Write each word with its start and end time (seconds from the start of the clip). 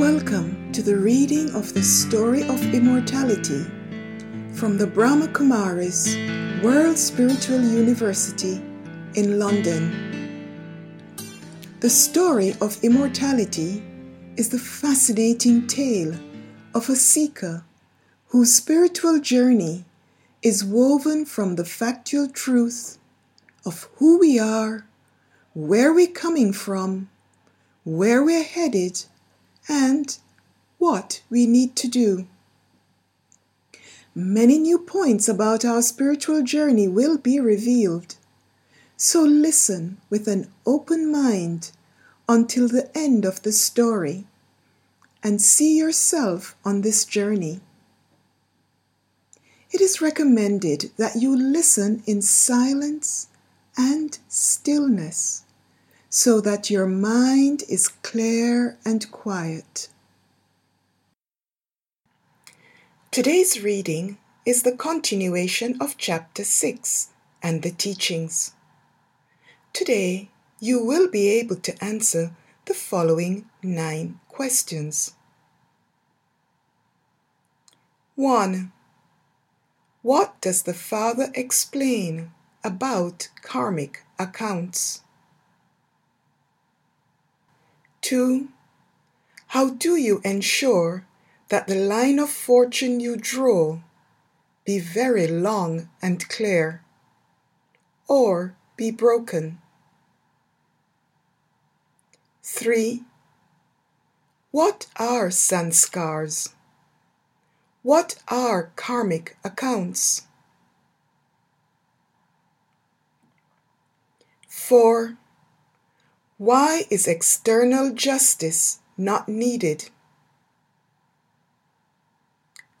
Welcome 0.00 0.72
to 0.72 0.80
the 0.80 0.96
reading 0.96 1.54
of 1.54 1.74
the 1.74 1.82
story 1.82 2.42
of 2.48 2.72
immortality 2.72 3.66
from 4.54 4.78
the 4.78 4.86
Brahma 4.86 5.28
Kumaris 5.28 6.16
World 6.62 6.96
Spiritual 6.96 7.60
University 7.60 8.62
in 9.14 9.38
London. 9.38 10.56
The 11.80 11.90
story 11.90 12.54
of 12.62 12.82
immortality 12.82 13.82
is 14.38 14.48
the 14.48 14.58
fascinating 14.58 15.66
tale 15.66 16.14
of 16.74 16.88
a 16.88 16.96
seeker 16.96 17.62
whose 18.28 18.54
spiritual 18.54 19.20
journey 19.20 19.84
is 20.40 20.64
woven 20.64 21.26
from 21.26 21.56
the 21.56 21.66
factual 21.66 22.26
truth 22.26 22.96
of 23.66 23.86
who 23.96 24.18
we 24.18 24.38
are, 24.38 24.86
where 25.52 25.92
we're 25.92 26.06
coming 26.06 26.54
from, 26.54 27.10
where 27.84 28.24
we're 28.24 28.42
headed, 28.42 29.04
and 29.68 30.18
what 30.78 31.22
we 31.30 31.46
need 31.46 31.76
to 31.76 31.88
do. 31.88 32.26
Many 34.14 34.58
new 34.58 34.78
points 34.78 35.28
about 35.28 35.64
our 35.64 35.82
spiritual 35.82 36.42
journey 36.42 36.88
will 36.88 37.16
be 37.16 37.38
revealed. 37.38 38.16
So 38.96 39.22
listen 39.22 39.98
with 40.10 40.26
an 40.26 40.50
open 40.66 41.10
mind 41.10 41.70
until 42.28 42.68
the 42.68 42.90
end 42.96 43.24
of 43.24 43.42
the 43.42 43.52
story 43.52 44.26
and 45.22 45.40
see 45.40 45.76
yourself 45.76 46.56
on 46.64 46.80
this 46.80 47.04
journey. 47.04 47.60
It 49.70 49.80
is 49.80 50.00
recommended 50.00 50.90
that 50.96 51.16
you 51.16 51.36
listen 51.36 52.02
in 52.06 52.22
silence 52.22 53.28
and 53.76 54.18
stillness 54.28 55.44
so 56.12 56.40
that 56.40 56.68
your 56.70 56.86
mind 56.86 57.62
is 57.68 57.86
clear 57.86 58.76
and 58.84 59.08
quiet. 59.12 59.88
Today's 63.12 63.62
reading 63.62 64.18
is 64.44 64.64
the 64.64 64.76
continuation 64.76 65.80
of 65.80 65.96
chapter 65.96 66.42
6 66.42 67.10
and 67.40 67.62
the 67.62 67.70
teachings. 67.70 68.54
Today, 69.72 70.30
you 70.58 70.84
will 70.84 71.08
be 71.08 71.28
able 71.28 71.56
to 71.56 71.84
answer 71.84 72.34
the 72.66 72.74
following 72.74 73.48
nine 73.62 74.18
questions. 74.28 75.14
1. 78.16 78.72
What 80.02 80.40
does 80.40 80.64
the 80.64 80.74
Father 80.74 81.28
explain 81.34 82.32
about 82.64 83.28
karmic 83.42 84.04
accounts? 84.18 85.02
2. 88.10 88.48
How 89.54 89.70
do 89.70 89.94
you 89.94 90.20
ensure 90.24 91.06
that 91.46 91.68
the 91.68 91.76
line 91.76 92.18
of 92.18 92.28
fortune 92.28 92.98
you 92.98 93.14
draw 93.16 93.82
be 94.64 94.80
very 94.80 95.28
long 95.28 95.88
and 96.02 96.28
clear, 96.28 96.82
or 98.08 98.56
be 98.76 98.90
broken? 98.90 99.60
3. 102.42 103.04
What 104.50 104.88
are 104.96 105.28
sanskars? 105.28 106.48
What 107.84 108.16
are 108.26 108.72
karmic 108.74 109.36
accounts? 109.44 110.22
4. 114.48 115.16
Why 116.40 116.84
is 116.88 117.06
external 117.06 117.92
justice 117.92 118.78
not 118.96 119.28
needed? 119.28 119.90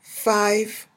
5. 0.00 0.88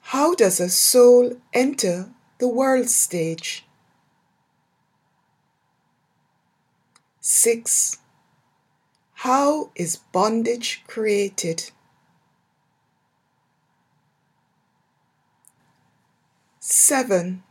How 0.00 0.34
does 0.34 0.58
a 0.58 0.70
soul 0.70 1.36
enter 1.52 2.08
the 2.38 2.48
world 2.48 2.88
stage? 2.88 3.66
6. 7.20 7.98
How 9.12 9.70
is 9.74 9.96
bondage 9.96 10.82
created? 10.86 11.72
7. 16.58 17.42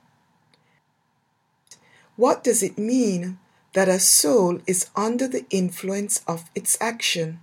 What 2.16 2.44
does 2.44 2.64
it 2.64 2.80
mean 2.80 3.38
that 3.76 3.90
a 3.90 4.00
soul 4.00 4.60
is 4.66 4.90
under 4.96 5.28
the 5.28 5.46
influence 5.50 6.22
of 6.26 6.50
its 6.56 6.78
action? 6.80 7.42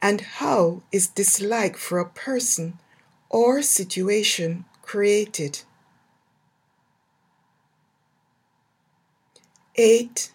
And 0.00 0.20
how 0.38 0.82
is 0.92 1.08
dislike 1.08 1.76
for 1.76 1.98
a 1.98 2.08
person 2.08 2.78
or 3.28 3.62
situation 3.62 4.64
created? 4.80 5.62
8. 9.74 10.32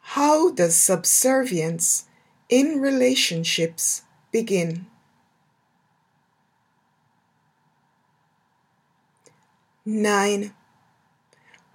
How 0.00 0.50
does 0.50 0.76
subservience 0.76 2.04
in 2.48 2.80
relationships 2.80 4.02
begin? 4.30 4.86
9. 9.84 10.54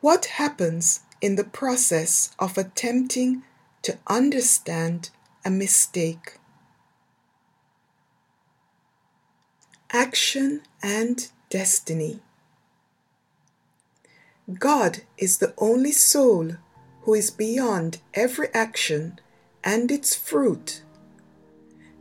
What 0.03 0.25
happens 0.25 0.99
in 1.21 1.37
the 1.37 1.45
process 1.45 2.35
of 2.37 2.57
attempting 2.57 3.43
to 3.83 3.97
understand 4.05 5.11
a 5.45 5.49
mistake? 5.49 6.39
Action 9.93 10.63
and 10.83 11.25
Destiny 11.49 12.19
God 14.59 15.03
is 15.17 15.37
the 15.37 15.53
only 15.57 15.93
soul 15.93 16.57
who 17.03 17.13
is 17.13 17.31
beyond 17.31 18.01
every 18.13 18.49
action 18.53 19.21
and 19.63 19.89
its 19.89 20.13
fruit 20.13 20.83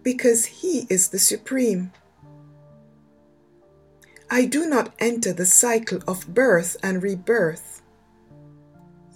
because 0.02 0.46
He 0.46 0.88
is 0.90 1.10
the 1.10 1.20
Supreme. 1.20 1.92
I 4.28 4.44
do 4.44 4.69
not 4.69 4.92
enter 4.98 5.32
the 5.32 5.46
cycle 5.46 6.00
of 6.08 6.34
birth 6.34 6.76
and 6.82 7.00
rebirth 7.00 7.81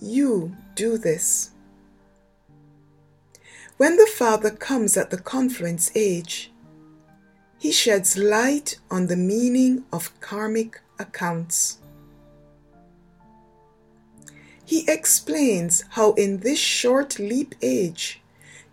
you 0.00 0.56
do 0.74 0.98
this. 0.98 1.50
When 3.76 3.96
the 3.96 4.06
Father 4.06 4.50
comes 4.50 4.96
at 4.96 5.10
the 5.10 5.18
confluence 5.18 5.90
age, 5.94 6.50
he 7.58 7.72
sheds 7.72 8.16
light 8.16 8.78
on 8.90 9.06
the 9.06 9.16
meaning 9.16 9.84
of 9.92 10.18
karmic 10.20 10.80
accounts. 10.98 11.78
He 14.64 14.84
explains 14.88 15.84
how 15.90 16.12
in 16.12 16.38
this 16.38 16.58
short 16.58 17.18
leap 17.18 17.54
age 17.62 18.20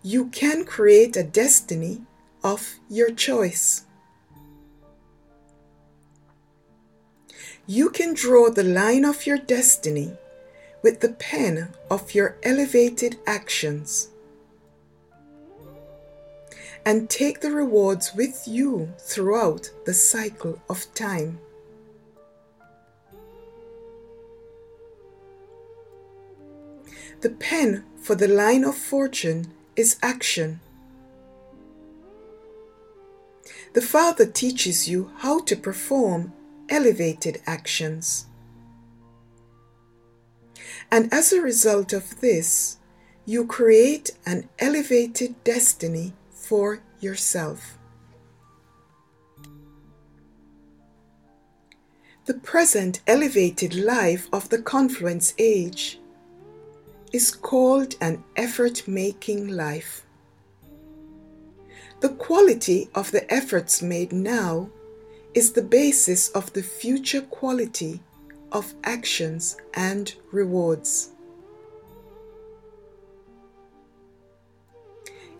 you 0.02 0.26
can 0.26 0.64
create 0.64 1.16
a 1.16 1.22
destiny 1.22 2.02
of 2.42 2.74
your 2.88 3.10
choice. 3.10 3.84
You 7.66 7.88
can 7.90 8.12
draw 8.12 8.50
the 8.50 8.64
line 8.64 9.04
of 9.04 9.26
your 9.26 9.38
destiny 9.38 10.12
with 10.84 11.00
the 11.00 11.14
pen 11.14 11.70
of 11.90 12.14
your 12.14 12.36
elevated 12.42 13.16
actions 13.26 14.10
and 16.84 17.08
take 17.08 17.40
the 17.40 17.50
rewards 17.50 18.14
with 18.14 18.46
you 18.46 18.92
throughout 18.98 19.70
the 19.86 19.94
cycle 19.94 20.60
of 20.68 20.84
time. 20.92 21.40
The 27.22 27.30
pen 27.30 27.86
for 28.02 28.14
the 28.14 28.28
line 28.28 28.62
of 28.62 28.76
fortune 28.76 29.54
is 29.76 29.96
action. 30.02 30.60
The 33.72 33.80
Father 33.80 34.26
teaches 34.26 34.86
you 34.86 35.10
how 35.16 35.40
to 35.44 35.56
perform 35.56 36.34
elevated 36.68 37.40
actions. 37.46 38.26
And 40.90 41.12
as 41.12 41.32
a 41.32 41.40
result 41.40 41.92
of 41.92 42.20
this, 42.20 42.78
you 43.26 43.46
create 43.46 44.10
an 44.26 44.48
elevated 44.58 45.42
destiny 45.44 46.12
for 46.30 46.80
yourself. 47.00 47.78
The 52.26 52.34
present 52.34 53.00
elevated 53.06 53.74
life 53.74 54.28
of 54.32 54.48
the 54.48 54.62
confluence 54.62 55.34
age 55.38 56.00
is 57.12 57.30
called 57.30 57.94
an 58.00 58.24
effort 58.34 58.88
making 58.88 59.48
life. 59.48 60.06
The 62.00 62.08
quality 62.08 62.88
of 62.94 63.10
the 63.10 63.32
efforts 63.32 63.82
made 63.82 64.12
now 64.12 64.68
is 65.34 65.52
the 65.52 65.62
basis 65.62 66.28
of 66.30 66.52
the 66.52 66.62
future 66.62 67.22
quality 67.22 68.00
of 68.54 68.72
actions 68.84 69.58
and 69.74 70.14
rewards. 70.32 71.10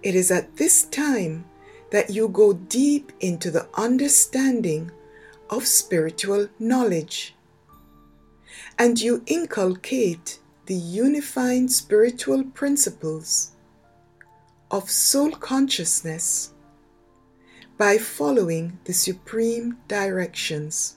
It 0.03 0.15
is 0.15 0.31
at 0.31 0.57
this 0.57 0.85
time 0.85 1.47
that 1.91 2.11
you 2.11 2.29
go 2.29 2.53
deep 2.53 3.13
into 3.21 3.51
the 3.51 3.67
understanding 3.75 4.91
of 5.49 5.67
spiritual 5.67 6.49
knowledge 6.59 7.35
and 8.79 9.01
you 9.01 9.23
inculcate 9.27 10.41
the 10.67 10.75
unifying 10.75 11.69
spiritual 11.69 12.43
principles 12.45 13.53
of 14.71 14.91
soul 14.91 15.31
consciousness 15.31 16.53
by 17.79 17.99
following 17.99 18.79
the 18.85 18.93
supreme 18.93 19.77
directions. 19.89 20.97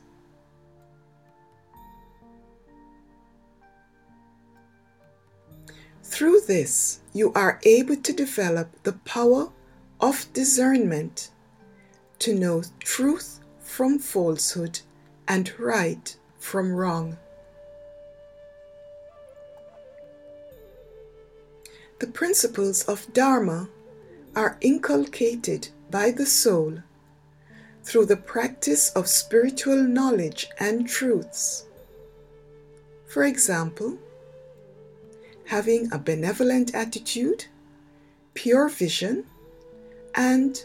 Through 6.18 6.42
this, 6.48 7.02
you 7.14 7.32
are 7.34 7.60
able 7.62 7.96
to 7.98 8.12
develop 8.12 8.70
the 8.82 8.94
power 8.94 9.52
of 10.02 10.26
discernment 10.34 11.30
to 12.18 12.34
know 12.34 12.64
truth 12.80 13.40
from 13.60 14.00
falsehood 14.00 14.80
and 15.28 15.54
right 15.60 16.18
from 16.40 16.74
wrong. 16.74 17.20
The 22.00 22.08
principles 22.08 22.82
of 22.86 23.14
Dharma 23.14 23.70
are 24.36 24.58
inculcated 24.60 25.68
by 25.92 26.10
the 26.10 26.26
soul 26.26 26.80
through 27.84 28.08
the 28.08 28.18
practice 28.18 28.90
of 28.94 29.08
spiritual 29.08 29.84
knowledge 29.84 30.48
and 30.60 30.90
truths. 30.90 31.66
For 33.06 33.24
example, 33.24 34.00
having 35.48 35.92
a 35.92 35.98
benevolent 35.98 36.76
attitude, 36.76 37.46
pure 38.34 38.68
vision, 38.70 39.26
and 40.14 40.64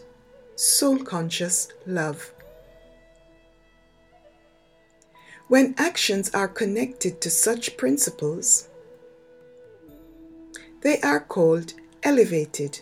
soul 0.55 0.99
conscious 0.99 1.69
love. 1.87 2.33
When 5.47 5.73
actions 5.77 6.29
are 6.33 6.47
connected 6.47 7.21
to 7.21 7.29
such 7.29 7.77
principles, 7.77 8.69
they 10.81 10.99
are 11.01 11.19
called 11.19 11.73
elevated. 12.03 12.81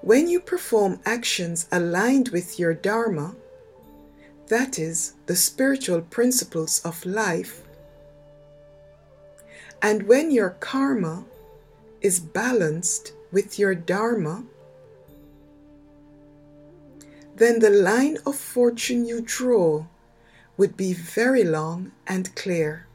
When 0.00 0.26
you 0.26 0.40
perform 0.40 1.00
actions 1.04 1.68
aligned 1.70 2.30
with 2.30 2.58
your 2.58 2.74
Dharma, 2.74 3.36
that 4.52 4.78
is, 4.78 5.14
the 5.24 5.34
spiritual 5.34 6.02
principles 6.02 6.80
of 6.84 7.06
life, 7.06 7.62
and 9.80 10.02
when 10.02 10.30
your 10.30 10.50
karma 10.60 11.24
is 12.02 12.20
balanced 12.20 13.14
with 13.32 13.58
your 13.58 13.74
Dharma, 13.74 14.44
then 17.34 17.60
the 17.60 17.70
line 17.70 18.18
of 18.26 18.36
fortune 18.36 19.06
you 19.06 19.22
draw 19.22 19.86
would 20.58 20.76
be 20.76 20.92
very 20.92 21.44
long 21.44 21.90
and 22.06 22.34
clear. 22.36 22.86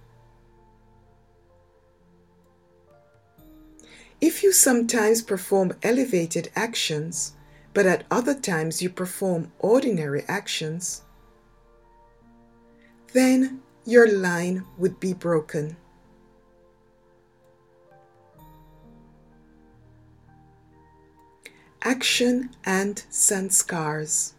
If 4.22 4.44
you 4.44 4.52
sometimes 4.52 5.24
perform 5.24 5.74
elevated 5.82 6.52
actions, 6.56 7.34
but 7.74 7.88
at 7.88 8.06
other 8.12 8.36
times 8.36 8.80
you 8.84 8.92
perform 8.92 9.52
ordinary 9.58 10.24
actions, 10.28 11.02
then 13.14 13.62
your 13.86 14.08
line 14.12 14.66
would 14.78 15.00
be 15.00 15.14
broken. 15.14 15.78
Action 21.82 22.50
and 22.66 23.04
sanskars. 23.10 24.34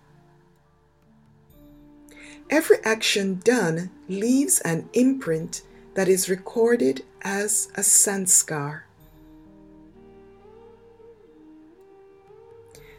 Every 2.51 2.79
action 2.85 3.41
done 3.45 3.91
leaves 4.09 4.61
an 4.61 4.89
imprint 4.93 5.63
that 5.95 6.09
is 6.09 6.29
recorded 6.29 7.05
as 7.23 7.69
a 7.75 7.81
sanskar. 7.81 8.83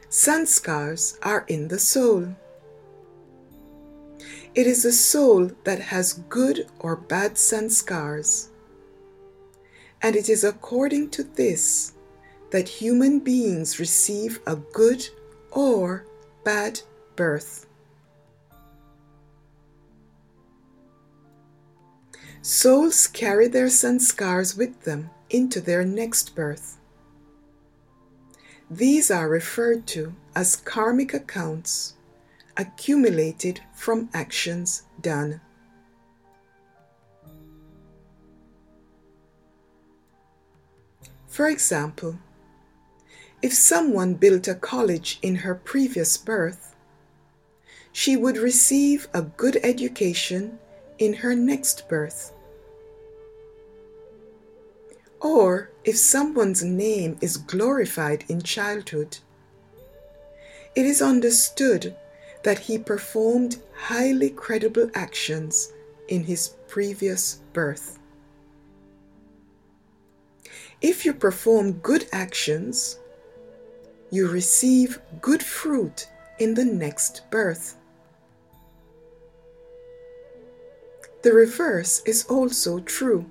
Sanskars 0.10 1.18
are 1.22 1.46
in 1.48 1.68
the 1.68 1.80
soul. 1.80 2.36
It 4.56 4.66
is 4.66 4.84
the 4.84 4.92
soul 4.92 5.52
that 5.64 5.80
has 5.80 6.14
good 6.28 6.68
or 6.80 6.96
bad 6.96 7.36
sanskars. 7.36 8.50
And 10.02 10.16
it 10.16 10.28
is 10.28 10.44
according 10.44 11.12
to 11.12 11.24
this 11.24 11.94
that 12.52 12.68
human 12.68 13.20
beings 13.20 13.80
receive 13.80 14.40
a 14.48 14.56
good 14.56 15.08
or 15.52 16.06
bad 16.44 16.82
birth. 17.16 17.68
Souls 22.42 23.06
carry 23.06 23.48
their 23.48 23.68
sanskars 23.68 24.58
with 24.58 24.84
them 24.84 25.12
into 25.30 25.62
their 25.62 25.86
next 25.86 26.34
birth. 26.36 26.78
These 28.72 29.12
are 29.12 29.30
referred 29.30 29.86
to 29.88 30.16
as 30.36 30.56
karmic 30.56 31.14
accounts 31.14 31.96
accumulated 32.60 33.62
from 33.74 34.10
actions 34.14 34.84
done. 35.02 35.40
For 41.28 41.48
example, 41.48 42.20
if 43.42 43.54
someone 43.54 44.16
built 44.16 44.50
a 44.50 44.56
college 44.56 45.20
in 45.22 45.36
her 45.38 45.56
previous 45.56 46.18
birth, 46.18 46.76
she 47.94 48.18
would 48.18 48.38
receive 48.38 49.08
a 49.14 49.22
good 49.22 49.58
education 49.64 50.60
in 50.98 51.14
her 51.14 51.34
next 51.34 51.88
birth. 51.88 52.34
Or 55.22 55.72
if 55.86 55.98
someone's 55.98 56.64
name 56.64 57.18
is 57.22 57.38
glorified 57.38 58.26
in 58.28 58.42
childhood, 58.42 59.20
it 60.76 60.86
is 60.86 61.02
understood 61.02 61.96
that 62.44 62.60
he 62.60 62.78
performed 62.78 63.58
highly 63.76 64.30
credible 64.30 64.90
actions 64.96 65.74
in 66.08 66.24
his 66.24 66.50
previous 66.68 67.40
birth. 67.54 68.00
If 70.82 71.06
you 71.06 71.14
perform 71.14 71.74
good 71.74 72.08
actions, 72.12 73.00
you 74.12 74.30
receive 74.30 75.00
good 75.22 75.44
fruit 75.44 76.08
in 76.40 76.54
the 76.54 76.66
next 76.66 77.24
birth. 77.30 77.76
The 81.22 81.34
reverse 81.34 82.02
is 82.06 82.26
also 82.26 82.80
true. 82.80 83.26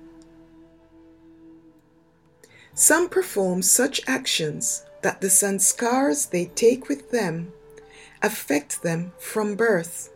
Some 2.75 3.09
perform 3.09 3.63
such 3.63 4.01
actions 4.07 4.85
that 5.01 5.21
the 5.21 5.27
sanskars 5.27 6.29
they 6.29 6.45
take 6.45 6.87
with 6.87 7.09
them 7.09 7.51
affect 8.21 8.81
them 8.81 9.13
from 9.17 9.55
birth, 9.55 10.09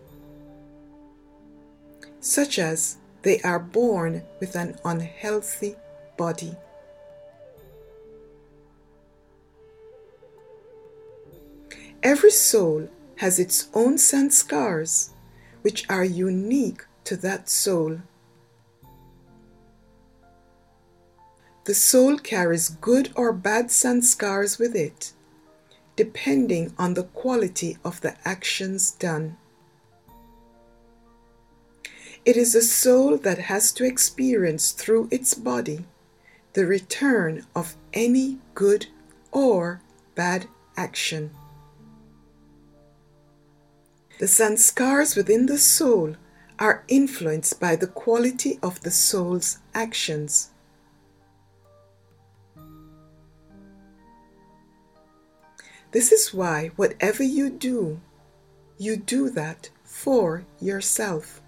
such 2.19 2.59
as 2.59 2.97
they 3.21 3.39
are 3.41 3.59
born 3.59 4.23
with 4.39 4.55
an 4.55 4.77
unhealthy 4.83 5.75
body. 6.17 6.55
Every 12.01 12.31
soul 12.31 12.89
has 13.17 13.39
its 13.39 13.69
own 13.73 13.95
sanskars, 13.95 15.11
which 15.61 15.89
are 15.89 16.03
unique 16.03 16.83
to 17.05 17.15
that 17.17 17.47
soul. 17.47 18.01
The 21.63 21.73
soul 21.73 22.17
carries 22.17 22.67
good 22.67 23.13
or 23.15 23.31
bad 23.31 23.67
sanskars 23.67 24.59
with 24.59 24.75
it, 24.75 25.13
depending 25.95 26.73
on 26.77 26.93
the 26.93 27.03
quality 27.03 27.77
of 27.83 28.01
the 28.01 28.15
actions 28.25 28.91
done. 28.91 29.37
It 32.25 32.37
is 32.37 32.53
the 32.53 32.61
soul 32.61 33.17
that 33.17 33.37
has 33.37 33.71
to 33.73 33.83
experience 33.83 34.71
through 34.71 35.09
its 35.11 35.33
body 35.33 35.85
the 36.53 36.65
return 36.65 37.45
of 37.55 37.75
any 37.93 38.37
good 38.53 38.87
or 39.31 39.81
bad 40.15 40.47
action. 40.77 41.31
The 44.19 44.27
sanskars 44.27 45.17
within 45.17 45.47
the 45.47 45.57
soul 45.57 46.15
are 46.59 46.85
influenced 46.87 47.59
by 47.59 47.75
the 47.75 47.87
quality 47.87 48.59
of 48.61 48.79
the 48.81 48.91
soul's 48.91 49.57
actions. 49.73 50.51
This 55.93 56.11
is 56.11 56.33
why 56.33 56.71
whatever 56.75 57.21
you 57.21 57.51
do, 57.51 58.01
you 58.79 58.97
do 58.97 59.29
that 59.29 59.69
for 59.83 60.43
yourself. 60.59 61.39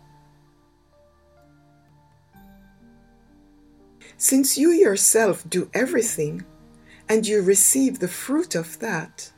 Since 4.18 4.56
you 4.56 4.70
yourself 4.70 5.44
do 5.50 5.70
everything 5.74 6.46
and 7.10 7.26
you 7.26 7.42
receive 7.42 7.98
the 8.00 8.08
fruit 8.08 8.54
of 8.54 8.80
that, 8.80 9.32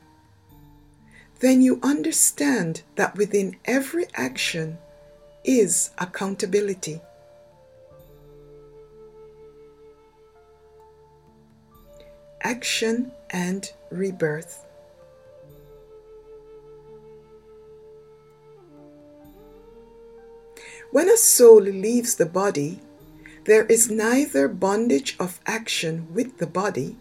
then 1.40 1.62
you 1.62 1.80
understand 1.82 2.82
that 2.96 3.16
within 3.16 3.56
every 3.64 4.06
action 4.12 4.76
is 5.42 5.90
accountability. 5.96 7.00
Action 12.42 13.10
and 13.30 13.72
rebirth. 13.90 14.67
When 20.90 21.10
a 21.10 21.16
soul 21.16 21.60
leaves 21.60 22.14
the 22.14 22.26
body, 22.26 22.80
there 23.44 23.66
is 23.66 23.90
neither 23.90 24.48
bondage 24.48 25.16
of 25.20 25.38
action 25.46 26.12
with 26.14 26.38
the 26.38 26.46
body 26.46 26.96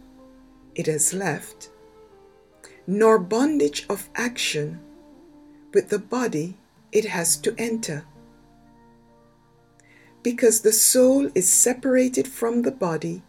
it 0.76 0.88
has 0.88 1.14
left, 1.14 1.70
nor 2.86 3.18
bondage 3.18 3.86
of 3.90 4.10
action 4.16 4.80
with 5.74 5.90
the 5.90 6.00
body 6.00 6.58
it 6.92 7.06
has 7.06 7.38
to 7.38 7.56
enter. 7.58 8.06
Because 10.22 10.62
the 10.62 10.74
soul 10.74 11.30
is 11.34 11.48
separated 11.48 12.28
from 12.28 12.64
the 12.64 12.72
body 12.72 13.24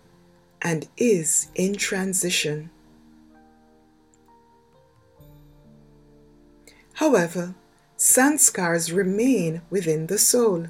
and 0.61 0.89
is 0.97 1.49
in 1.55 1.77
transition. 1.77 2.71
However, 6.95 7.55
sanskars 7.99 8.95
remain 8.95 9.61
within 9.71 10.07
the 10.07 10.19
soul. 10.19 10.69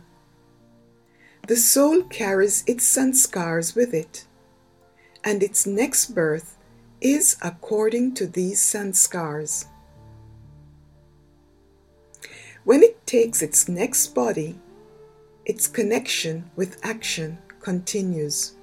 The 1.47 1.57
soul 1.57 2.03
carries 2.05 2.65
its 2.67 2.85
sanskars 2.85 3.77
with 3.77 3.93
it, 3.93 4.25
and 5.23 5.43
its 5.43 5.67
next 5.67 6.15
birth 6.15 6.57
is 7.01 7.37
according 7.43 8.15
to 8.15 8.27
these 8.27 8.61
sanskars. 8.61 9.67
When 12.65 12.83
it 12.83 13.07
takes 13.07 13.43
its 13.43 13.69
next 13.69 14.09
body, 14.15 14.59
its 15.45 15.67
connection 15.67 16.51
with 16.57 16.81
action 16.83 17.39
continues. 17.61 18.58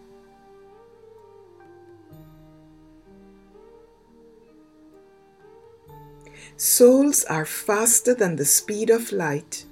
Souls 6.58 7.26
are 7.26 7.46
faster 7.46 8.14
than 8.14 8.38
the 8.38 8.46
speed 8.46 8.90
of 8.90 9.12
light. 9.12 9.66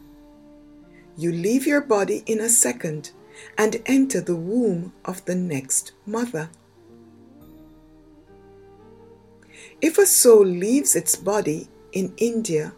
You 1.15 1.31
leave 1.31 1.65
your 1.65 1.79
body 1.79 2.23
in 2.25 2.41
a 2.41 2.49
second 2.49 3.11
and 3.57 3.81
enter 3.85 4.19
the 4.19 4.35
womb 4.35 4.91
of 5.05 5.23
the 5.23 5.35
next 5.35 5.93
mother. 6.05 6.49
If 9.79 9.97
a 9.97 10.05
soul 10.05 10.45
leaves 10.45 10.93
its 10.95 11.15
body 11.15 11.69
in 11.93 12.13
India 12.17 12.73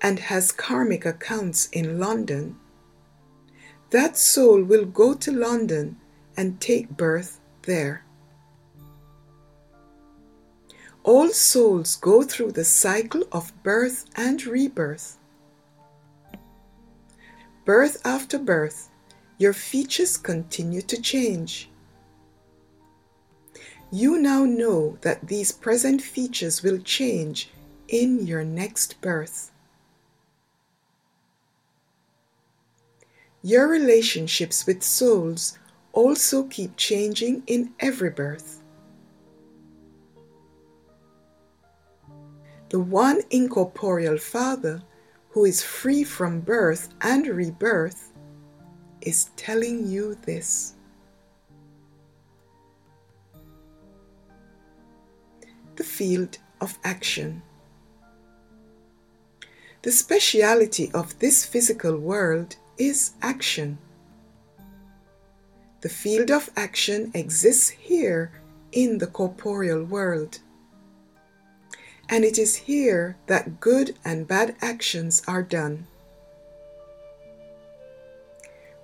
and 0.00 0.18
has 0.18 0.50
karmic 0.50 1.04
accounts 1.04 1.68
in 1.72 2.00
London, 2.00 2.56
that 3.90 4.16
soul 4.16 4.62
will 4.62 4.86
go 4.86 5.12
to 5.14 5.30
London 5.30 5.98
and 6.38 6.58
take 6.58 6.96
birth 6.96 7.38
there. 7.62 8.04
All 11.02 11.30
souls 11.30 11.96
go 11.96 12.22
through 12.22 12.52
the 12.52 12.64
cycle 12.64 13.24
of 13.32 13.52
birth 13.62 14.04
and 14.16 14.44
rebirth. 14.44 15.16
Birth 17.64 18.00
after 18.04 18.38
birth, 18.38 18.90
your 19.38 19.54
features 19.54 20.18
continue 20.18 20.82
to 20.82 21.00
change. 21.00 21.70
You 23.90 24.20
now 24.20 24.44
know 24.44 24.98
that 25.00 25.26
these 25.26 25.52
present 25.52 26.02
features 26.02 26.62
will 26.62 26.78
change 26.78 27.50
in 27.88 28.26
your 28.26 28.44
next 28.44 29.00
birth. 29.00 29.50
Your 33.42 33.68
relationships 33.68 34.66
with 34.66 34.82
souls 34.82 35.58
also 35.92 36.44
keep 36.44 36.76
changing 36.76 37.42
in 37.46 37.72
every 37.80 38.10
birth. 38.10 38.59
The 42.70 42.80
one 42.80 43.20
incorporeal 43.30 44.18
Father, 44.18 44.82
who 45.30 45.44
is 45.44 45.62
free 45.62 46.02
from 46.02 46.40
birth 46.40 46.88
and 47.02 47.26
rebirth, 47.26 48.12
is 49.02 49.30
telling 49.36 49.86
you 49.86 50.16
this. 50.26 50.74
the 55.80 55.84
field 55.84 56.36
of 56.60 56.78
action. 56.84 57.40
The 59.80 59.90
speciality 59.90 60.90
of 60.92 61.18
this 61.20 61.46
physical 61.46 61.96
world 61.96 62.56
is 62.76 63.12
action. 63.22 63.78
The 65.80 65.88
field 65.88 66.30
of 66.30 66.50
action 66.54 67.10
exists 67.14 67.70
here 67.70 68.30
in 68.72 68.98
the 68.98 69.06
corporeal 69.06 69.82
world. 69.84 70.40
And 72.12 72.24
it 72.24 72.38
is 72.38 72.56
here 72.56 73.16
that 73.28 73.60
good 73.60 73.94
and 74.04 74.26
bad 74.26 74.56
actions 74.60 75.22
are 75.28 75.44
done. 75.44 75.86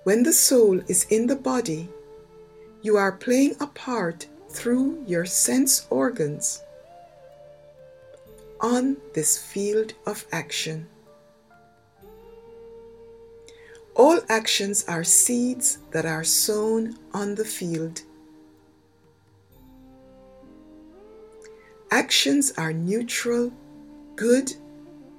When 0.03 0.23
the 0.23 0.31
soul 0.31 0.79
is 0.87 1.05
in 1.09 1.27
the 1.27 1.35
body, 1.35 1.89
you 2.81 2.95
are 2.95 3.11
playing 3.11 3.57
a 3.59 3.67
part 3.67 4.27
through 4.49 5.03
your 5.05 5.25
sense 5.25 5.85
organs 5.89 6.63
on 8.61 8.95
this 9.13 9.37
field 9.37 9.93
of 10.05 10.25
action. 10.31 10.87
All 13.93 14.21
actions 14.29 14.85
are 14.87 15.03
seeds 15.03 15.79
that 15.91 16.05
are 16.05 16.23
sown 16.23 16.95
on 17.13 17.35
the 17.35 17.43
field. 17.43 18.03
Actions 21.91 22.51
are 22.57 22.73
neutral, 22.73 23.51
good, 24.15 24.53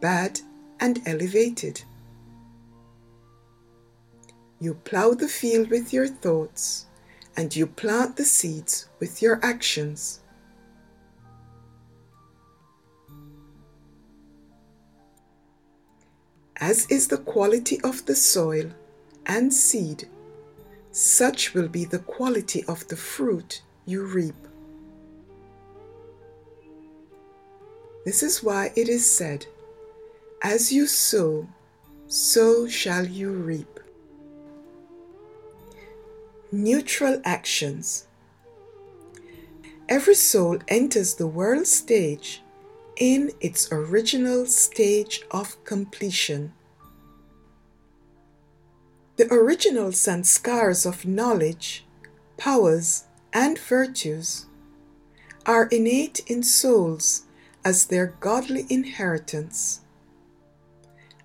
bad, 0.01 0.41
and 0.81 1.01
elevated. 1.07 1.83
You 4.61 4.75
plow 4.75 5.15
the 5.15 5.29
field 5.29 5.71
with 5.71 5.93
your 5.93 6.07
thoughts, 6.07 6.87
and 7.37 7.55
you 7.55 7.67
plant 7.67 8.17
the 8.17 8.25
seeds 8.25 8.89
with 9.01 9.23
your 9.23 9.41
actions. 9.43 10.21
As 16.57 16.87
is 16.91 17.07
the 17.09 17.19
quality 17.19 17.81
of 17.83 18.05
the 18.05 18.17
soil 18.17 18.71
and 19.27 19.55
seed, 19.55 20.09
such 20.91 21.55
will 21.55 21.69
be 21.69 21.85
the 21.85 22.01
quality 22.01 22.65
of 22.65 22.87
the 22.89 22.97
fruit 22.97 23.63
you 23.87 24.05
reap. 24.05 24.48
This 28.09 28.23
is 28.23 28.43
why 28.43 28.73
it 28.75 28.89
is 28.89 29.05
said, 29.05 29.45
As 30.43 30.73
you 30.73 30.87
sow, 30.87 31.47
so 32.07 32.67
shall 32.67 33.05
you 33.05 33.31
reap. 33.31 33.81
Neutral 36.51 37.21
actions. 37.27 38.07
Every 39.91 40.15
soul 40.15 40.59
enters 40.69 41.17
the 41.17 41.27
world 41.27 41.67
stage 41.67 42.43
in 42.97 43.33
its 43.43 43.71
original 43.71 44.47
stage 44.47 45.21
of 45.31 45.63
completion. 45.65 46.55
The 49.17 49.31
original 49.31 49.91
sanskars 49.91 50.87
of 50.87 51.05
knowledge, 51.05 51.85
powers, 52.39 53.05
and 53.35 53.59
virtues 53.59 54.47
are 55.45 55.67
innate 55.67 56.21
in 56.27 56.43
souls 56.43 57.25
as 57.65 57.87
their 57.87 58.15
godly 58.21 58.67
inheritance, 58.71 59.81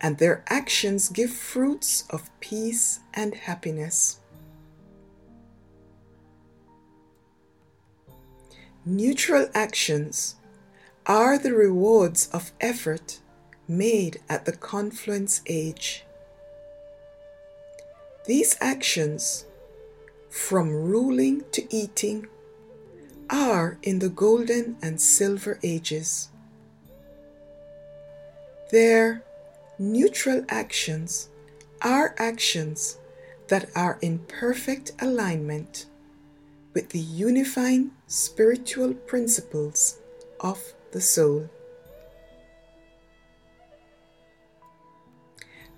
and 0.02 0.18
their 0.18 0.44
actions 0.48 1.10
give 1.10 1.32
fruits 1.32 2.06
of 2.10 2.30
peace 2.40 3.00
and 3.14 3.34
happiness. 3.36 4.20
Neutral 8.86 9.48
actions 9.54 10.36
are 11.06 11.38
the 11.38 11.54
rewards 11.54 12.28
of 12.34 12.52
effort 12.60 13.20
made 13.68 14.20
at 14.28 14.46
the 14.46 14.52
confluence 14.52 15.42
age. 15.48 16.04
These 18.26 18.58
actions, 18.60 19.46
from 20.30 20.70
ruling 20.70 21.44
to 21.52 21.74
eating, 21.74 22.28
are 23.34 23.80
in 23.82 23.98
the 23.98 24.10
golden 24.10 24.78
and 24.84 25.02
silver 25.02 25.58
ages. 25.64 26.30
Their 28.72 29.24
neutral 29.80 30.46
actions 30.50 31.30
are 31.82 32.14
actions 32.20 33.00
that 33.48 33.70
are 33.76 33.98
in 34.02 34.20
perfect 34.20 34.92
alignment 35.02 35.88
with 36.76 36.90
the 36.90 37.00
unifying 37.00 37.92
spiritual 38.06 38.94
principles 38.94 40.00
of 40.40 40.62
the 40.92 41.02
soul. 41.02 41.50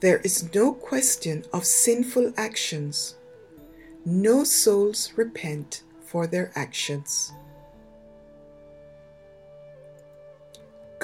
There 0.01 0.19
is 0.19 0.53
no 0.53 0.73
question 0.73 1.45
of 1.53 1.65
sinful 1.65 2.33
actions. 2.35 3.15
No 4.03 4.43
souls 4.43 5.13
repent 5.15 5.83
for 6.05 6.27
their 6.27 6.51
actions. 6.53 7.31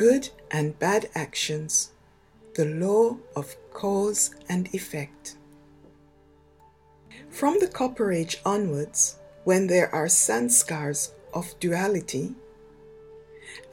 Good 0.02 0.30
and 0.50 0.80
bad 0.80 1.12
actions, 1.14 1.92
the 2.56 2.66
law 2.66 3.18
of 3.36 3.56
cause 3.72 4.34
and 4.50 4.68
effect. 4.74 5.36
From 7.30 7.60
the 7.60 7.68
Copper 7.68 8.12
Age 8.12 8.42
onwards, 8.44 9.18
when 9.44 9.68
there 9.68 9.94
are 9.94 10.08
sanskars 10.08 11.12
of 11.36 11.54
duality, 11.60 12.34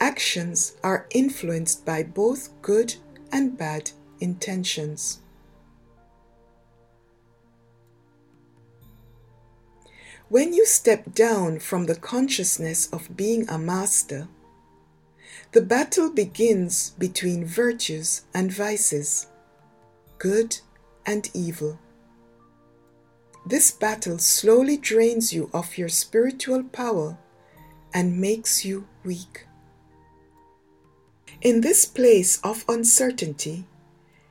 actions 0.01 0.77
are 0.85 1.07
influenced 1.13 1.87
by 1.87 2.03
both 2.03 2.51
good 2.61 2.97
and 3.33 3.57
bad 3.57 3.93
intentions. 4.21 5.21
When 10.29 10.53
you 10.53 10.67
step 10.67 11.15
down 11.15 11.59
from 11.59 11.87
the 11.87 11.97
consciousness 11.97 12.87
of 12.93 13.17
being 13.17 13.49
a 13.49 13.59
master, 13.59 14.29
the 15.53 15.63
battle 15.63 16.11
begins 16.11 16.91
between 16.99 17.45
virtues 17.45 18.23
and 18.35 18.53
vices, 18.53 19.29
good 20.19 20.59
and 21.07 21.31
evil. 21.33 21.79
This 23.47 23.71
battle 23.71 24.19
slowly 24.19 24.77
drains 24.77 25.33
you 25.33 25.49
of 25.55 25.79
your 25.79 25.89
spiritual 25.89 26.65
power 26.65 27.17
and 27.95 28.21
makes 28.21 28.63
you 28.63 28.87
weak. 29.05 29.47
In 31.41 31.63
this 31.63 31.87
place 31.87 32.39
of 32.45 32.67
uncertainty, 32.69 33.65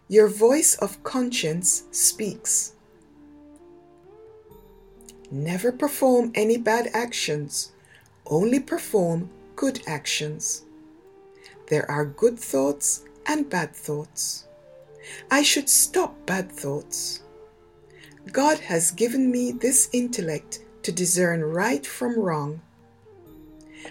your 0.07 0.27
voice 0.27 0.75
of 0.75 1.01
conscience 1.03 1.85
speaks. 1.89 2.73
Never 5.31 5.71
perform 5.71 6.31
any 6.35 6.57
bad 6.57 6.91
actions, 6.93 7.71
only 8.27 8.59
perform 8.59 9.31
good 9.55 9.81
actions. 9.87 10.63
There 11.67 11.89
are 11.91 12.05
good 12.05 12.39
thoughts 12.39 13.03
and 13.25 13.49
bad 13.49 13.75
thoughts. 13.75 14.47
I 15.29 15.43
should 15.43 15.69
stop 15.69 16.25
bad 16.25 16.51
thoughts. 16.51 17.21
God 18.31 18.59
has 18.59 18.91
given 18.91 19.31
me 19.31 19.51
this 19.51 19.89
intellect 19.93 20.59
to 20.83 20.91
discern 20.91 21.41
right 21.41 21.85
from 21.85 22.17
wrong. 22.17 22.61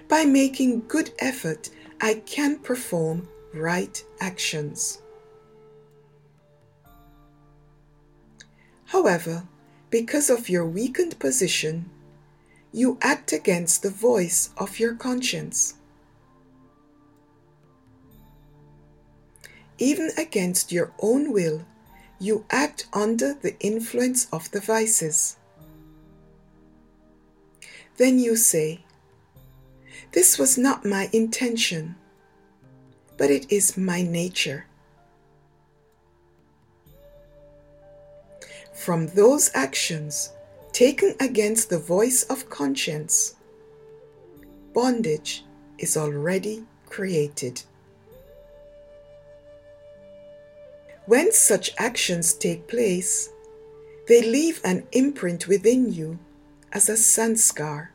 By 0.09 0.25
making 0.25 0.89
good 0.89 1.11
effort, 1.19 1.71
I 2.01 2.23
can 2.27 2.59
perform 2.59 3.29
right 3.55 4.03
actions. 4.21 5.03
However, 8.87 9.47
because 9.91 10.31
of 10.31 10.49
your 10.49 10.67
weakened 10.67 11.19
position, 11.19 11.91
you 12.73 12.99
act 13.01 13.33
against 13.33 13.83
the 13.83 13.91
voice 13.91 14.51
of 14.57 14.79
your 14.79 14.95
conscience. 14.95 15.75
Even 19.79 20.11
against 20.17 20.73
your 20.73 20.93
own 21.01 21.33
will, 21.33 21.63
you 22.19 22.45
act 22.51 22.87
under 22.93 23.35
the 23.35 23.59
influence 23.61 24.27
of 24.33 24.51
the 24.51 24.61
vices. 24.61 25.37
Then 27.99 28.19
you 28.19 28.37
say, 28.37 28.81
This 30.13 30.39
was 30.39 30.57
not 30.57 30.85
my 30.85 31.11
intention, 31.13 31.97
but 33.17 33.31
it 33.31 33.51
is 33.51 33.77
my 33.77 34.03
nature. 34.03 34.67
From 38.75 39.09
those 39.09 39.51
actions 39.55 40.33
taken 40.73 41.15
against 41.21 41.71
the 41.71 41.79
voice 41.79 42.23
of 42.25 42.49
conscience, 42.49 43.35
bondage 44.73 45.45
is 45.79 45.97
already 45.97 46.65
created. 46.87 47.63
When 51.07 51.31
such 51.31 51.73
actions 51.79 52.35
take 52.35 52.67
place, 52.67 53.31
they 54.09 54.23
leave 54.23 54.61
an 54.65 54.89
imprint 54.91 55.47
within 55.47 55.93
you 55.93 56.19
as 56.73 56.89
a 56.89 56.97
sanskar. 56.97 57.91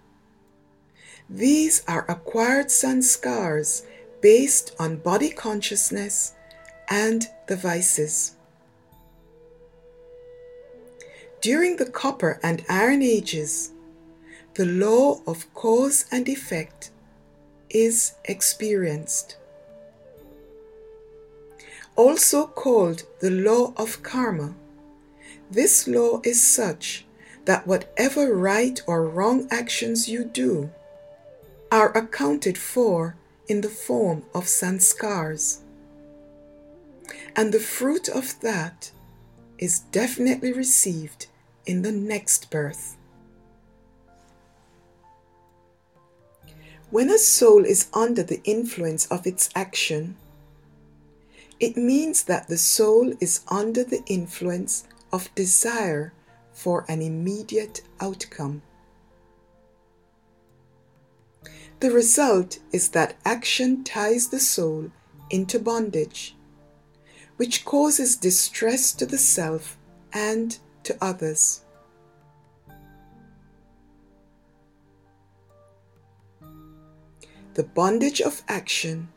These 1.29 1.83
are 1.89 2.05
acquired 2.09 2.67
sanskars 2.67 3.83
based 4.21 4.73
on 4.79 4.97
body 4.97 5.29
consciousness 5.29 6.33
and 6.89 7.27
the 7.47 7.57
vices. 7.57 8.35
During 11.41 11.77
the 11.77 11.89
Copper 11.89 12.39
and 12.41 12.63
Iron 12.69 13.01
Ages, 13.01 13.71
the 14.53 14.65
law 14.65 15.21
of 15.27 15.53
cause 15.53 16.05
and 16.11 16.29
effect 16.29 16.91
is 17.69 18.13
experienced. 18.23 19.37
Also 21.95 22.47
called 22.47 23.03
the 23.19 23.29
law 23.29 23.73
of 23.77 24.01
karma, 24.01 24.53
this 25.51 25.87
law 25.87 26.21
is 26.23 26.41
such 26.41 27.05
that 27.45 27.67
whatever 27.67 28.33
right 28.33 28.81
or 28.87 29.05
wrong 29.05 29.47
actions 29.51 30.07
you 30.07 30.23
do 30.23 30.69
are 31.71 31.95
accounted 31.97 32.57
for 32.57 33.15
in 33.47 33.61
the 33.61 33.69
form 33.69 34.23
of 34.33 34.45
sanskars. 34.45 35.59
And 37.35 37.53
the 37.53 37.59
fruit 37.59 38.07
of 38.09 38.39
that 38.41 38.91
is 39.57 39.79
definitely 39.79 40.53
received 40.53 41.27
in 41.65 41.81
the 41.81 41.91
next 41.91 42.49
birth. 42.49 42.97
When 46.89 47.09
a 47.09 47.17
soul 47.17 47.63
is 47.63 47.87
under 47.93 48.23
the 48.23 48.41
influence 48.43 49.05
of 49.07 49.25
its 49.25 49.49
action, 49.55 50.17
it 51.61 51.77
means 51.77 52.23
that 52.23 52.47
the 52.47 52.57
soul 52.57 53.13
is 53.19 53.41
under 53.47 53.83
the 53.83 54.03
influence 54.07 54.83
of 55.13 55.33
desire 55.35 56.11
for 56.51 56.83
an 56.89 57.03
immediate 57.03 57.83
outcome. 57.99 58.63
The 61.79 61.91
result 61.91 62.57
is 62.73 62.89
that 62.89 63.15
action 63.25 63.83
ties 63.83 64.29
the 64.29 64.39
soul 64.39 64.89
into 65.29 65.59
bondage, 65.59 66.35
which 67.37 67.63
causes 67.63 68.17
distress 68.17 68.91
to 68.93 69.05
the 69.05 69.19
self 69.19 69.77
and 70.11 70.57
to 70.83 70.97
others. 70.99 71.61
The 77.53 77.63
bondage 77.63 78.19
of 78.19 78.41
action 78.47 79.09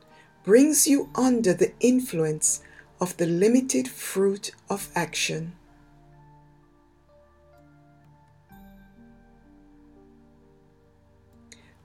brings 0.44 0.86
you 0.86 1.08
under 1.14 1.54
the 1.54 1.72
influence 1.80 2.62
of 3.00 3.16
the 3.16 3.26
limited 3.26 3.88
fruit 3.88 4.52
of 4.68 4.90
action. 4.94 5.54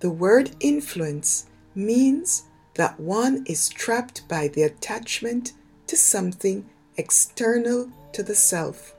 The 0.01 0.09
word 0.09 0.51
influence 0.59 1.47
means 1.73 2.43
that 2.75 2.99
one 2.99 3.43
is 3.47 3.69
trapped 3.69 4.27
by 4.27 4.49
the 4.49 4.63
attachment 4.63 5.53
to 5.87 5.97
something 5.97 6.69
external 6.97 7.89
to 8.13 8.23
the 8.23 8.35
self. 8.35 8.93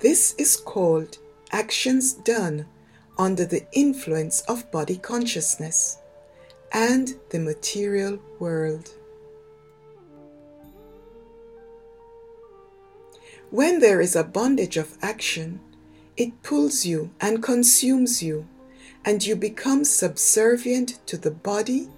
This 0.00 0.34
is 0.38 0.56
called 0.56 1.18
actions 1.52 2.12
done 2.12 2.66
under 3.18 3.44
the 3.44 3.66
influence 3.72 4.40
of 4.42 4.70
body 4.70 4.96
consciousness 4.96 5.98
and 6.72 7.14
the 7.30 7.38
material 7.38 8.18
world. 8.38 8.90
When 13.50 13.80
there 13.80 14.00
is 14.00 14.14
a 14.14 14.22
bondage 14.22 14.76
of 14.76 14.96
action, 15.02 15.60
it 16.16 16.42
pulls 16.42 16.86
you 16.86 17.10
and 17.20 17.42
consumes 17.42 18.22
you, 18.22 18.46
and 19.04 19.26
you 19.26 19.34
become 19.34 19.84
subservient 19.84 21.04
to 21.06 21.16
the 21.16 21.30
body, 21.30 21.88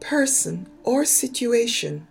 person, 0.00 0.68
or 0.82 1.04
situation. 1.04 2.06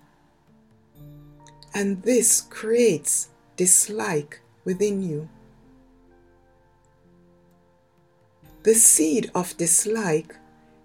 And 1.74 2.02
this 2.02 2.42
creates 2.42 3.30
dislike 3.56 4.42
within 4.66 5.04
you. 5.04 5.30
The 8.64 8.74
seed 8.76 9.30
of 9.36 9.56
dislike 9.58 10.36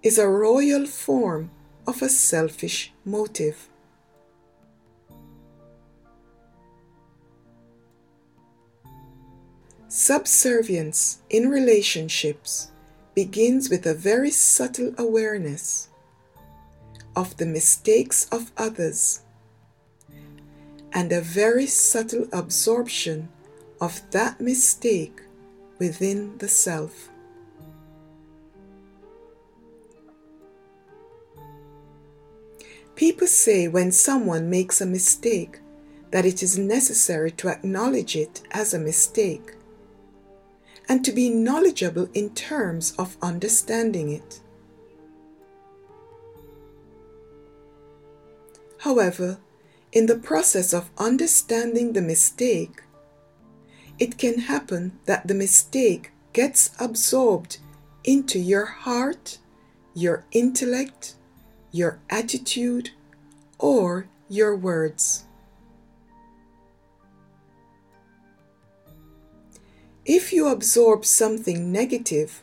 is 0.07 0.19
a 0.19 0.29
royal 0.29 0.87
form 0.87 1.51
of 1.85 2.01
a 2.01 2.09
selfish 2.09 2.93
motive. 3.05 3.69
Subservience 9.89 11.23
in 11.29 11.49
relationships 11.49 12.71
begins 13.17 13.69
with 13.69 13.85
a 13.85 13.95
very 13.95 14.31
subtle 14.31 14.95
awareness 14.97 15.89
of 17.17 17.37
the 17.39 17.47
mistakes 17.47 18.29
of 18.31 18.53
others 18.57 19.23
and 20.93 21.11
a 21.11 21.21
very 21.21 21.67
subtle 21.67 22.29
absorption 22.33 23.29
of 23.81 24.01
that 24.13 24.41
mistake 24.41 25.21
within 25.81 26.39
the 26.39 26.47
self. 26.47 27.11
People 32.97 33.27
say 33.27 33.69
when 33.69 33.93
someone 33.93 34.49
makes 34.49 34.81
a 34.81 34.87
mistake 34.87 35.61
that 36.13 36.25
it 36.25 36.43
is 36.43 36.57
necessary 36.57 37.31
to 37.33 37.49
acknowledge 37.49 38.17
it 38.17 38.43
as 38.53 38.73
a 38.73 38.79
mistake 38.79 39.53
and 40.89 41.05
to 41.05 41.13
be 41.13 41.29
knowledgeable 41.29 42.09
in 42.15 42.31
terms 42.31 42.95
of 42.99 43.19
understanding 43.21 44.11
it. 44.11 44.41
However, 48.79 49.39
in 49.93 50.07
the 50.07 50.17
process 50.17 50.73
of 50.73 50.91
understanding 50.97 51.93
the 51.93 52.01
mistake, 52.01 52.83
it 53.99 54.17
can 54.17 54.39
happen 54.39 54.99
that 55.05 55.27
the 55.27 55.35
mistake 55.35 56.13
gets 56.33 56.71
absorbed 56.81 57.59
into 58.05 58.39
your 58.39 58.65
heart, 58.65 59.39
your 59.93 60.25
intellect, 60.33 61.16
your 61.77 61.99
attitude, 62.09 62.91
or 63.59 64.09
your 64.31 64.57
words. 64.57 65.25
If 70.07 70.33
you 70.33 70.49
absorb 70.49 71.05
something 71.05 71.71
negative 71.71 72.43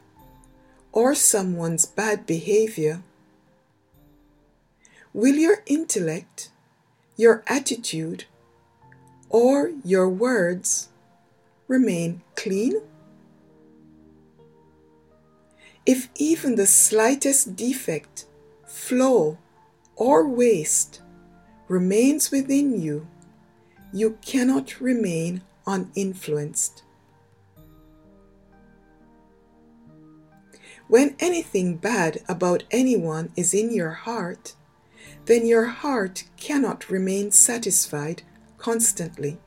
or 0.91 1.15
someone's 1.15 1.86
bad 1.86 2.28
behavior, 2.28 3.02
will 5.13 5.36
your 5.36 5.63
intellect, 5.65 6.52
your 7.17 7.43
attitude, 7.48 8.26
or 9.30 9.72
your 9.84 10.10
words 10.10 10.89
remain 11.67 12.22
clean? 12.36 12.82
If 15.86 16.10
even 16.15 16.56
the 16.56 16.67
slightest 16.67 17.56
defect, 17.56 18.26
flaw, 18.73 19.38
or 19.95 20.27
waste 20.27 20.99
remains 21.67 22.31
within 22.31 22.81
you, 22.81 23.07
you 23.93 24.17
cannot 24.25 24.81
remain 24.81 25.43
uninfluenced. 25.67 26.81
When 30.88 31.15
anything 31.19 31.77
bad 31.77 32.23
about 32.27 32.63
anyone 32.71 33.31
is 33.36 33.53
in 33.53 33.71
your 33.71 33.91
heart, 33.91 34.55
then 35.25 35.45
your 35.45 35.65
heart 35.65 36.23
cannot 36.36 36.89
remain 36.89 37.29
satisfied 37.29 38.23
constantly. 38.57 39.38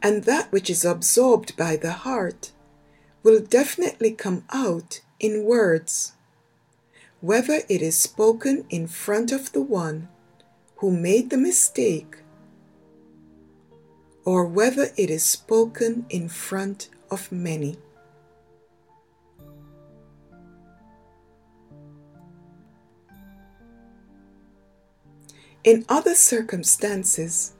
And 0.00 0.22
that 0.24 0.52
which 0.52 0.70
is 0.70 0.84
absorbed 0.84 1.56
by 1.56 1.74
the 1.74 1.92
heart 1.92 2.52
will 3.26 3.40
definitely 3.40 4.12
come 4.12 4.44
out 4.52 5.00
in 5.18 5.42
words, 5.42 6.12
whether 7.20 7.62
it 7.68 7.82
is 7.82 7.98
spoken 7.98 8.64
in 8.70 8.86
front 8.86 9.32
of 9.32 9.50
the 9.50 9.60
one 9.60 10.06
who 10.76 10.92
made 10.92 11.28
the 11.30 11.36
mistake 11.36 12.18
or 14.24 14.44
whether 14.44 14.90
it 14.96 15.10
is 15.10 15.24
spoken 15.26 16.06
in 16.08 16.28
front 16.28 16.88
of 17.10 17.32
many. 17.32 17.76
In 25.64 25.84
other 25.88 26.14
circumstances, 26.14 27.54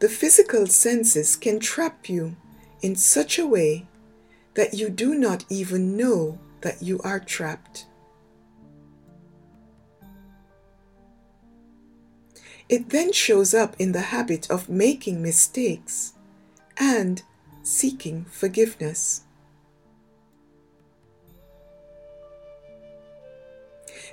the 0.00 0.08
physical 0.08 0.66
senses 0.66 1.36
can 1.36 1.60
trap 1.60 2.08
you 2.08 2.34
in 2.82 2.96
such 2.96 3.38
a 3.38 3.46
way 3.46 3.86
that 4.54 4.74
you 4.74 4.88
do 4.88 5.14
not 5.14 5.44
even 5.48 5.96
know 5.96 6.38
that 6.60 6.82
you 6.82 7.00
are 7.00 7.20
trapped. 7.20 7.86
It 12.68 12.90
then 12.90 13.12
shows 13.12 13.52
up 13.52 13.76
in 13.78 13.92
the 13.92 14.00
habit 14.00 14.50
of 14.50 14.68
making 14.68 15.22
mistakes 15.22 16.14
and 16.78 17.22
seeking 17.62 18.24
forgiveness. 18.24 19.22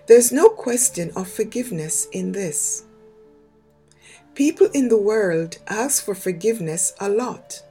There's 0.08 0.32
no 0.32 0.50
question 0.50 1.12
of 1.16 1.30
forgiveness 1.30 2.08
in 2.12 2.34
this. 2.34 2.84
People 4.36 4.68
in 4.74 4.90
the 4.90 4.98
world 4.98 5.58
ask 5.68 6.04
for 6.04 6.16
forgiveness 6.16 6.94
a 7.00 7.08
lot. 7.08 7.62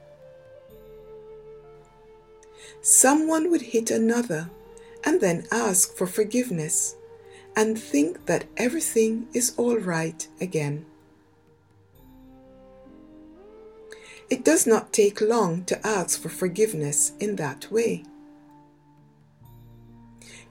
Someone 2.81 3.51
would 3.51 3.61
hit 3.61 3.91
another 3.91 4.49
and 5.03 5.21
then 5.21 5.45
ask 5.51 5.95
for 5.95 6.07
forgiveness 6.07 6.95
and 7.55 7.77
think 7.77 8.25
that 8.25 8.45
everything 8.57 9.27
is 9.33 9.53
all 9.57 9.77
right 9.77 10.27
again. 10.39 10.85
It 14.29 14.45
does 14.45 14.65
not 14.65 14.93
take 14.93 15.19
long 15.19 15.65
to 15.65 15.85
ask 15.85 16.21
for 16.21 16.29
forgiveness 16.29 17.11
in 17.19 17.35
that 17.35 17.69
way. 17.69 18.03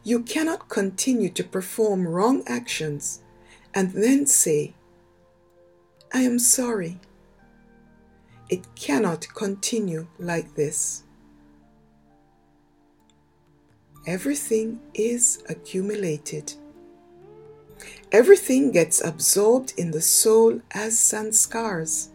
You 0.05 0.23
cannot 0.23 0.69
continue 0.69 1.31
to 1.31 1.45
perform 1.45 2.07
wrong 2.07 2.43
actions 2.47 3.23
and 3.75 3.93
then 3.93 4.27
say, 4.27 4.75
I 6.13 6.21
am 6.21 6.39
sorry. 6.39 7.01
It 8.49 8.75
cannot 8.75 9.27
continue 9.35 10.07
like 10.19 10.55
this. 10.55 11.05
Everything 14.07 14.81
is 14.95 15.43
accumulated. 15.49 16.55
Everything 18.11 18.73
gets 18.73 19.05
absorbed 19.05 19.75
in 19.77 19.91
the 19.91 20.01
soul 20.01 20.61
as 20.73 20.99
sanskars. 20.99 22.09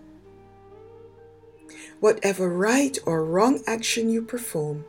Whatever 2.00 2.50
right 2.50 2.98
or 3.06 3.24
wrong 3.24 3.62
action 3.68 4.10
you 4.10 4.22
perform 4.24 4.86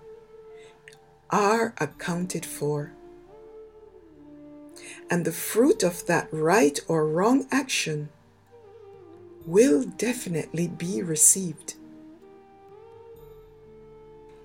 are 1.31 1.75
accounted 1.79 2.47
for. 2.47 2.93
And 5.11 5.25
the 5.25 5.33
fruit 5.33 5.83
of 5.83 6.07
that 6.07 6.29
right 6.33 6.81
or 6.89 7.07
wrong 7.07 7.47
action 7.53 8.09
will 9.45 9.85
definitely 9.85 10.67
be 10.67 11.03
received. 11.03 11.75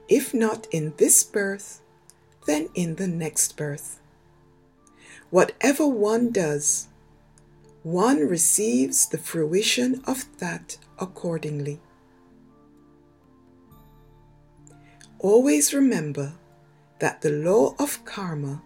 If 0.08 0.34
not 0.34 0.68
in 0.72 0.94
this 0.98 1.24
birth, 1.24 1.82
then 2.46 2.70
in 2.74 2.96
the 2.96 3.08
next 3.08 3.58
birth. 3.58 4.00
Whatever 5.30 5.88
one 5.88 6.32
does, 6.32 6.88
one 7.84 8.28
receives 8.28 9.08
the 9.08 9.18
fruition 9.18 10.02
of 10.06 10.26
that 10.40 10.78
accordingly. 11.00 11.80
Always 15.20 15.74
remember 15.74 16.34
that 17.00 17.22
the 17.22 17.32
law 17.32 17.76
of 17.80 18.04
karma 18.06 18.62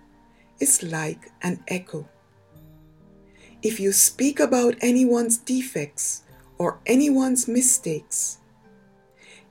is 0.60 0.84
like 0.84 1.32
an 1.42 1.64
echo. 1.68 2.08
If 3.62 3.80
you 3.80 3.92
speak 3.92 4.40
about 4.40 4.76
anyone's 4.82 5.38
defects 5.38 6.24
or 6.58 6.80
anyone's 6.86 7.48
mistakes, 7.48 8.40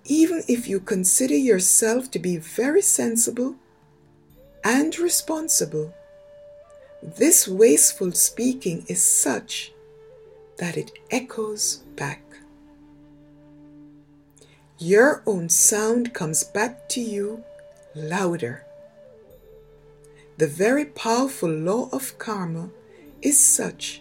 even 0.05 0.43
if 0.49 0.69
you 0.69 0.81
consider 0.81 1.35
yourself 1.35 2.11
to 2.11 2.19
be 2.19 2.37
very 2.37 2.83
sensible 2.83 3.57
and 4.65 4.99
responsible, 4.99 5.93
this 7.03 7.47
wasteful 7.47 8.13
speaking 8.13 8.83
is 8.89 9.05
such 9.05 9.73
that 10.57 10.79
it 10.79 10.91
echoes 11.11 11.83
back. 11.97 12.23
Your 14.79 15.23
own 15.27 15.51
sound 15.51 16.15
comes 16.15 16.45
back 16.45 16.89
to 16.91 17.01
you 17.01 17.45
louder. 17.95 18.65
The 20.39 20.47
very 20.47 20.87
powerful 20.87 21.51
law 21.51 21.91
of 21.93 22.19
karma 22.19 22.71
is 23.21 23.39
such 23.39 24.01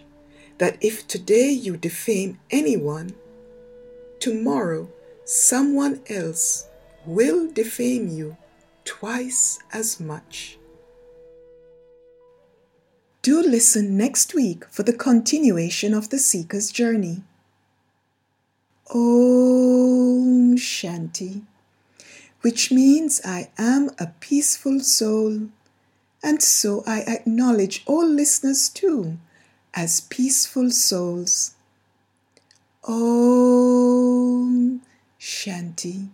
that 0.58 0.78
if 0.80 1.06
today 1.06 1.50
you 1.50 1.76
defame 1.76 2.38
anyone, 2.50 3.14
tomorrow 4.18 4.88
someone 5.24 6.00
else 6.08 6.66
will 7.04 7.50
defame 7.50 8.08
you 8.08 8.36
twice 8.84 9.58
as 9.72 9.98
much. 10.00 10.58
Do 13.22 13.40
listen 13.42 13.96
next 13.96 14.34
week 14.34 14.66
for 14.70 14.82
the 14.82 14.92
continuation 14.92 15.94
of 15.94 16.10
the 16.10 16.18
Seeker's 16.18 16.70
Journey. 16.70 17.22
Om 18.92 20.56
Shanti, 20.56 21.42
which 22.42 22.70
means 22.70 23.22
I 23.24 23.50
am 23.56 23.90
a 23.98 24.08
peaceful 24.20 24.80
soul, 24.80 25.48
and 26.22 26.42
so 26.42 26.84
I 26.86 27.00
acknowledge 27.00 27.82
all 27.86 28.06
listeners 28.06 28.68
too 28.68 29.16
as 29.72 30.02
peaceful 30.02 30.70
souls. 30.70 31.54
Om 32.86 34.82
Shanti. 35.18 36.10